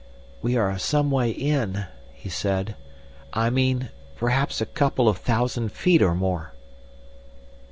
"We 0.41 0.57
are 0.57 0.79
some 0.79 1.11
way 1.11 1.29
in," 1.29 1.85
he 2.11 2.27
said. 2.27 2.73
"I 3.33 3.51
mean—perhaps 3.51 4.59
a 4.59 4.65
couple 4.65 5.07
of 5.07 5.19
thousand 5.19 5.71
feet 5.73 6.01
or 6.01 6.15
more." 6.15 6.53